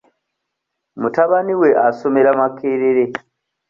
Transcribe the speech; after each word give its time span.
Mutabani 0.99 1.53
we 1.61 1.69
asomera 1.87 2.31
Makerere. 2.39 3.05